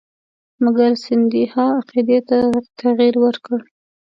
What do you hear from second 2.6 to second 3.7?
تغیر ورکړ.